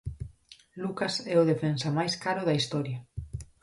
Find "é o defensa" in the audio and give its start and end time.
1.33-1.95